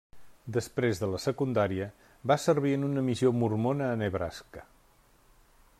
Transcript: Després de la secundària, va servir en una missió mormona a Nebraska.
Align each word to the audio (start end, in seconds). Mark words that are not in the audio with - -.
Després 0.53 1.01
de 1.01 1.09
la 1.11 1.19
secundària, 1.25 1.89
va 2.31 2.39
servir 2.45 2.73
en 2.77 2.87
una 2.89 3.05
missió 3.11 3.35
mormona 3.43 3.91
a 3.91 4.01
Nebraska. 4.05 4.65